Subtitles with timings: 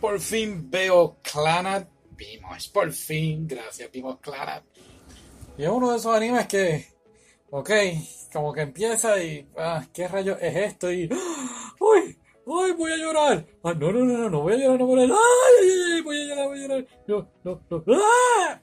[0.00, 1.88] por fin veo Clanat.
[2.16, 4.64] Vimos, por fin, gracias, vimos Clanat.
[5.56, 6.86] Y es uno de esos animes que,
[7.50, 7.70] ok,
[8.32, 10.92] como que empieza y, ah, ¿qué rayos es esto?
[10.92, 11.08] Y,
[11.80, 12.16] uy,
[12.46, 13.46] ¡Ay, voy a llorar!
[13.62, 15.22] Ah, no, no, no, no, no voy a llorar, no voy a llorar.
[15.22, 16.00] ¡Ay, ay, ay!
[16.00, 16.86] Voy a llorar, voy a llorar.
[17.06, 17.84] No, no, no.
[17.94, 18.60] ¡Ah!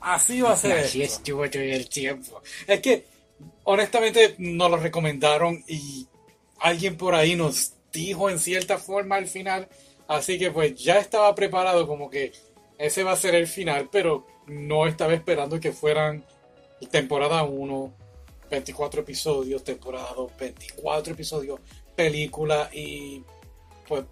[0.00, 0.78] Así va a ser.
[0.78, 1.16] Así esto.
[1.16, 2.42] estuvo todo el tiempo.
[2.66, 3.04] Es que,
[3.64, 6.08] honestamente, nos lo recomendaron y
[6.58, 9.68] alguien por ahí nos dijo en cierta forma al final.
[10.10, 12.32] Así que, pues, ya estaba preparado como que
[12.78, 16.24] ese va a ser el final, pero no estaba esperando que fueran
[16.90, 17.94] temporada 1,
[18.50, 21.60] 24 episodios, temporada 2, 24 episodios,
[21.94, 23.22] película y,
[23.86, 24.02] pues,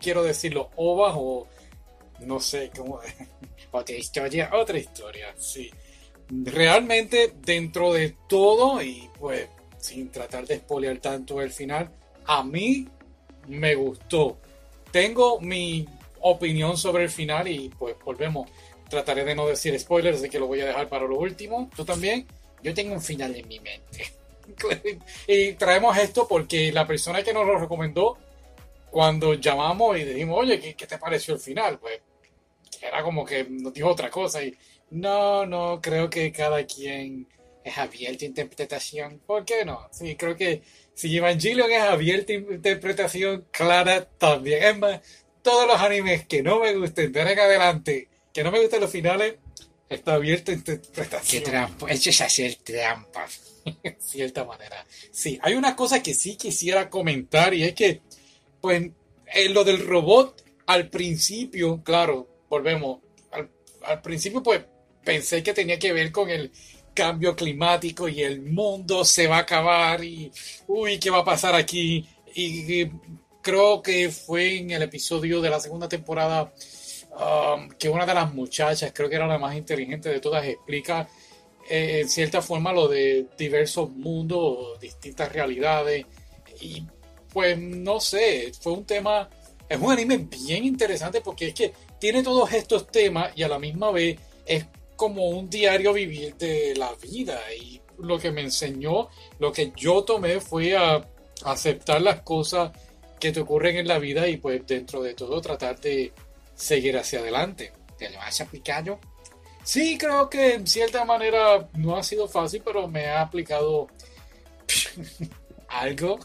[0.00, 1.46] quiero decirlo, ovas o
[2.18, 2.98] no sé cómo.
[3.70, 4.50] Otra historia.
[4.54, 5.70] Otra historia, sí.
[6.30, 11.92] Realmente, dentro de todo, y pues sin tratar de spoilear tanto el final,
[12.24, 12.88] a mí
[13.46, 14.38] me gustó.
[14.94, 15.88] Tengo mi
[16.20, 18.48] opinión sobre el final y pues volvemos.
[18.88, 21.68] Trataré de no decir spoilers, así que lo voy a dejar para lo último.
[21.74, 22.28] ¿Tú también?
[22.62, 24.12] Yo tengo un final en mi mente.
[25.26, 28.16] y traemos esto porque la persona que nos lo recomendó,
[28.88, 31.80] cuando llamamos y dijimos, oye, ¿qué, te pareció el final?
[31.80, 32.00] Pues
[32.80, 34.56] era como que nos dijo otra cosa y
[34.92, 37.26] no, no, creo que cada quien
[37.64, 39.20] Es abierta interpretación.
[39.26, 39.88] ¿Por qué no?
[39.90, 40.62] Sí, creo que
[40.94, 44.62] si Evangelion es abierta interpretación, Clara también.
[44.62, 45.00] Es más,
[45.42, 48.82] todos los animes que no me gusten de ahora en adelante, que no me gusten
[48.82, 49.36] los finales,
[49.88, 51.42] está abierta Qué interpretación.
[51.42, 51.90] trampa.
[51.90, 53.26] Eso es hacer trampa.
[53.82, 54.84] En cierta manera.
[55.10, 58.02] Sí, hay una cosa que sí quisiera comentar y es que,
[58.60, 58.90] pues,
[59.26, 63.48] en lo del robot, al principio, claro, volvemos, al,
[63.84, 64.62] al principio, pues,
[65.02, 66.52] pensé que tenía que ver con el
[66.94, 70.30] cambio climático y el mundo se va a acabar y,
[70.68, 72.08] uy, ¿qué va a pasar aquí?
[72.34, 72.90] Y, y
[73.42, 76.52] creo que fue en el episodio de la segunda temporada
[77.12, 81.06] um, que una de las muchachas, creo que era la más inteligente de todas, explica
[81.68, 86.06] eh, en cierta forma lo de diversos mundos, distintas realidades.
[86.60, 86.84] Y
[87.32, 89.28] pues no sé, fue un tema,
[89.68, 93.58] es un anime bien interesante porque es que tiene todos estos temas y a la
[93.58, 94.64] misma vez es
[94.96, 97.40] como un diario vivir de la vida.
[97.54, 101.06] Y lo que me enseñó, lo que yo tomé fue a
[101.44, 102.72] aceptar las cosas
[103.18, 106.12] que te ocurren en la vida y pues dentro de todo tratar de
[106.54, 107.72] seguir hacia adelante.
[107.98, 108.98] ¿Te lo has aplicado?
[109.62, 113.88] Sí, creo que en cierta manera no ha sido fácil, pero me ha aplicado
[115.68, 116.18] algo.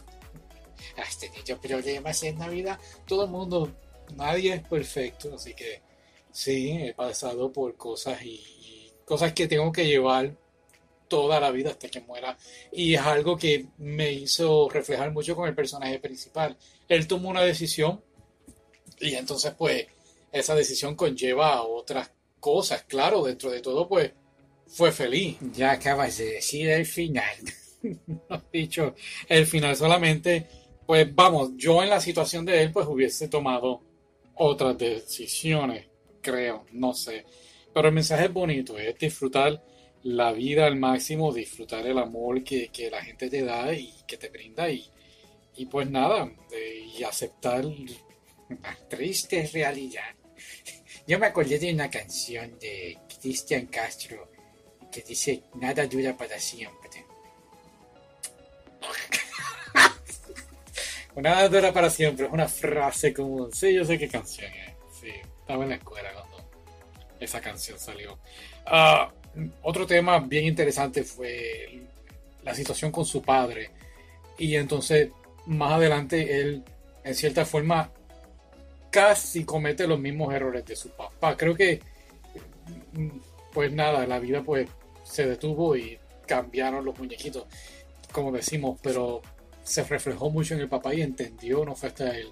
[0.96, 2.78] ¿Has tenido problemas en la vida?
[3.06, 3.72] Todo el mundo,
[4.14, 5.80] nadie es perfecto, así que
[6.32, 10.36] sí, he pasado por cosas y, y cosas que tengo que llevar
[11.10, 12.38] toda la vida hasta que muera.
[12.72, 16.56] Y es algo que me hizo reflejar mucho con el personaje principal.
[16.88, 18.02] Él tomó una decisión
[19.00, 19.86] y entonces pues
[20.32, 24.12] esa decisión conlleva a otras cosas, claro, dentro de todo pues
[24.68, 25.36] fue feliz.
[25.52, 27.34] Ya acabas de decir el final.
[27.82, 28.94] no dicho
[29.28, 30.46] el final solamente,
[30.86, 33.82] pues vamos, yo en la situación de él pues hubiese tomado
[34.36, 35.86] otras decisiones,
[36.20, 37.24] creo, no sé.
[37.72, 39.62] Pero el mensaje es bonito, es disfrutar
[40.02, 44.16] la vida al máximo, disfrutar el amor que, que la gente te da y que
[44.16, 44.90] te brinda y,
[45.56, 50.14] y pues nada, eh, y aceptar La triste realidad.
[51.06, 54.30] Yo me acordé de una canción de Cristian Castro
[54.90, 56.90] que dice, nada dura para siempre.
[61.16, 63.50] Nada dura para siempre, es una frase común.
[63.52, 64.69] Sí, yo sé qué canción es.
[65.50, 66.48] Estaba en la escuela cuando
[67.18, 68.20] esa canción salió.
[68.66, 69.10] Ah,
[69.62, 71.88] otro tema bien interesante fue
[72.44, 73.72] la situación con su padre.
[74.38, 75.10] Y entonces,
[75.46, 76.62] más adelante, él,
[77.02, 77.90] en cierta forma,
[78.92, 81.36] casi comete los mismos errores de su papá.
[81.36, 81.80] Creo que,
[83.52, 84.68] pues nada, la vida pues
[85.02, 87.46] se detuvo y cambiaron los muñequitos,
[88.12, 89.20] como decimos, pero
[89.64, 92.28] se reflejó mucho en el papá y entendió, no fue hasta él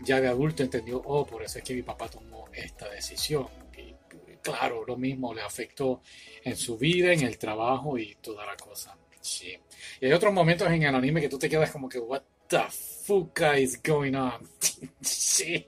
[0.00, 3.48] ya de adulto, entendió, oh, por eso es que mi papá tomó esta decisión.
[3.76, 3.94] Y
[4.42, 6.02] claro, lo mismo le afectó
[6.44, 8.96] en su vida, en el trabajo y toda la cosa.
[9.20, 9.58] Sí.
[10.00, 12.62] Y hay otros momentos en el anime que tú te quedas como que, what the
[12.70, 14.48] fuck is going on?
[15.00, 15.66] sí.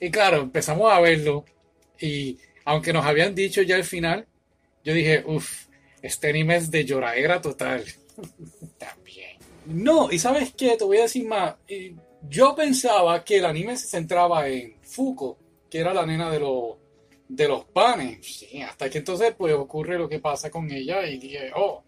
[0.00, 1.44] y claro, empezamos a verlo
[2.00, 4.26] y aunque nos habían dicho ya el final,
[4.84, 5.66] yo dije, uff,
[6.02, 7.84] este anime es de lloradera total.
[8.78, 9.38] También.
[9.66, 11.56] No, y sabes qué, te voy a decir más.
[11.68, 15.38] Y Yo pensaba que el anime se centraba en Fuko,
[15.70, 16.76] que era la nena de los
[17.28, 18.26] de los panes.
[18.26, 21.82] Sí, hasta que entonces pues ocurre lo que pasa con ella y dije, oh,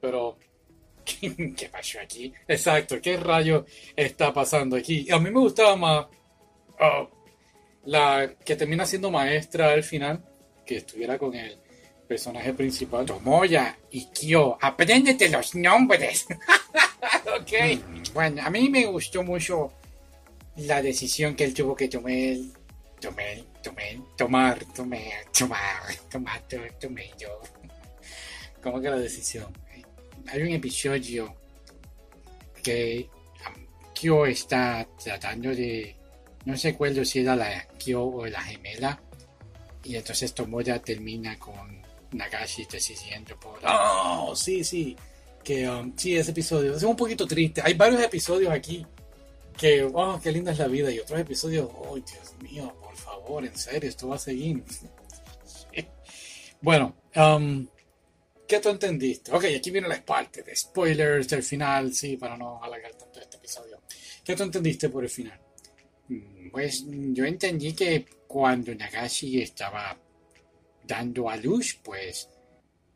[0.00, 0.38] pero
[1.04, 2.32] ¿qué, pasó aquí?
[2.46, 5.10] Exacto, ¿qué rayo está pasando aquí?
[5.10, 6.06] A mí me gustaba más
[6.80, 7.08] ah,
[7.84, 10.24] la que termina siendo maestra al final,
[10.64, 11.58] que estuviera con el
[12.06, 14.56] personaje principal, Tomoya y Kyo.
[14.60, 16.26] Apréndete los nombres.
[17.40, 17.52] ok.
[17.86, 18.02] Mm.
[18.14, 19.72] Bueno, a mí me gustó mucho
[20.56, 22.36] la decisión que él tuvo que tomar.
[23.00, 25.02] Tomé, tomé, tomar, tomar,
[25.36, 26.42] tomar, tomar,
[26.80, 27.40] tomé yo.
[28.62, 29.52] ¿Cómo que la decisión?
[30.28, 31.36] Hay un episodio
[32.62, 33.08] que
[33.46, 35.94] um, Kyo está tratando de.
[36.46, 39.00] No se acuerdo si era la Kyo o la gemela.
[39.84, 41.86] Y entonces Tomoya termina con
[42.16, 43.58] Nagashi decidiendo por...
[43.66, 44.96] Oh, sí, sí.
[45.44, 47.60] Que um, sí, ese episodio es un poquito triste.
[47.64, 48.84] Hay varios episodios aquí
[49.56, 50.90] que, oh, qué linda es la vida.
[50.90, 54.62] Y otros episodios, oh, Dios mío, por favor, en serio, esto va a seguir.
[56.60, 57.66] bueno, um,
[58.48, 59.32] ¿qué tú entendiste?
[59.32, 63.36] Ok, aquí viene la parte de spoilers del final, sí, para no alargar tanto este
[63.36, 63.80] episodio.
[64.24, 65.38] ¿Qué tú entendiste por el final?
[66.08, 69.96] Mm, Pues yo entendí que cuando Nagashi estaba
[70.86, 72.28] dando a luz, pues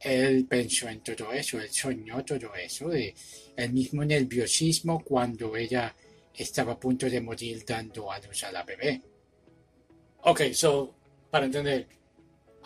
[0.00, 3.14] él pensó en todo eso, él soñó todo eso, de
[3.56, 5.94] el mismo nerviosismo cuando ella
[6.34, 9.02] estaba a punto de morir dando a luz a la bebé.
[10.22, 10.94] Ok, so,
[11.30, 11.86] para entender.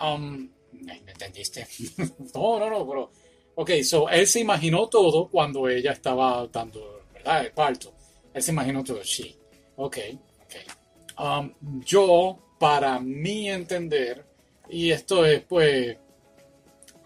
[0.01, 1.67] Um, ¿No entendiste?
[2.35, 3.13] no, no, no, pero.
[3.57, 7.47] Ok, so él se imaginó todo cuando ella estaba dando, ¿verdad?
[7.47, 7.95] El parto.
[8.33, 9.37] Él se imaginó todo, sí.
[9.77, 9.99] Ok,
[10.43, 11.21] ok.
[11.21, 14.27] Um, yo, para mi entender,
[14.69, 15.97] y esto es, pues,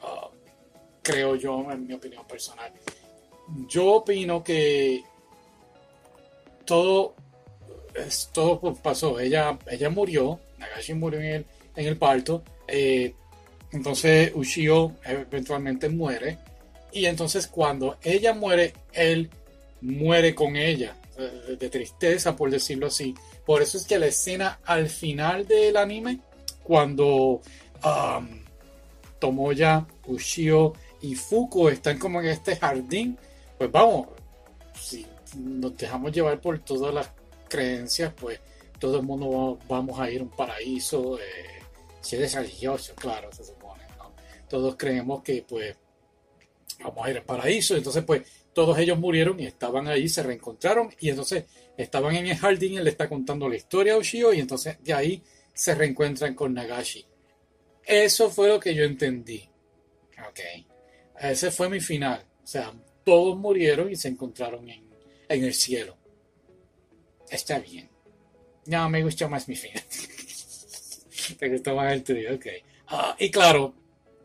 [0.03, 0.29] uh,
[1.03, 2.73] creo yo, en mi opinión personal,
[3.69, 5.03] yo opino que
[6.65, 7.15] todo,
[8.33, 9.19] todo pasó.
[9.19, 11.47] Ella, ella murió, Nagashi murió en el,
[11.77, 12.43] en el parto.
[12.67, 13.15] eh,
[13.71, 16.39] entonces Ushio eventualmente muere.
[16.93, 19.31] Y entonces cuando ella muere, él
[19.83, 20.97] muere con ella.
[21.19, 23.15] eh, De tristeza, por decirlo así.
[23.45, 26.21] Por eso es que la escena al final del anime,
[26.69, 27.41] cuando
[27.83, 28.29] um,
[29.19, 33.17] Tomoya, Ushio y Fuko están como en este jardín,
[33.57, 34.09] pues vamos,
[34.79, 35.07] si
[35.37, 37.11] nos dejamos llevar por todas las
[37.49, 38.39] creencias, pues
[38.79, 41.19] todo el mundo va- vamos a ir a un paraíso.
[41.19, 41.23] eh,
[42.03, 44.13] si eres religioso, claro, se supone, ¿no?
[44.49, 45.75] Todos creemos que pues
[46.85, 48.23] vamos a ir al paraíso, entonces pues
[48.53, 51.45] todos ellos murieron y estaban ahí, se reencontraron y entonces
[51.77, 54.93] estaban en el jardín, él le está contando la historia a Ushio y entonces de
[54.95, 55.23] ahí
[55.59, 57.05] se reencuentran con Nagashi.
[57.85, 59.43] Eso fue lo que yo entendí.
[60.29, 60.39] Ok.
[61.21, 62.25] Ese fue mi final.
[62.45, 62.73] O sea,
[63.05, 64.89] todos murieron y se encontraron en,
[65.29, 65.99] en el cielo.
[67.29, 67.91] Está bien.
[68.67, 69.83] No, me gustó más mi final.
[71.39, 72.47] Te gustó más el tuyo, ok.
[72.87, 73.75] Ah, y claro,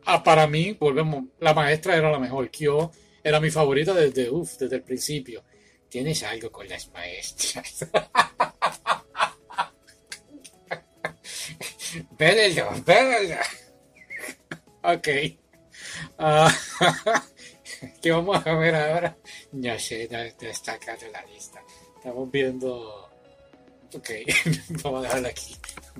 [0.04, 2.48] ah, para mí, volvemos, la maestra era la mejor.
[2.48, 2.92] Kyo
[3.24, 5.42] era mi favorita desde, uf, desde el principio.
[5.88, 7.88] Tienes algo con las maestras.
[12.18, 13.40] Védelo, védelo.
[14.82, 15.08] Ok.
[16.18, 16.52] Ah,
[18.02, 19.16] ¿Qué vamos a ver ahora?
[19.52, 20.18] No sé, no,
[20.48, 21.62] está acá en la lista.
[21.96, 23.10] Estamos viendo.
[23.94, 24.10] Ok,
[24.82, 25.56] vamos a dejarla aquí.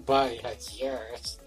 [0.06, 0.40] Bye.
[0.44, 1.38] Adiós.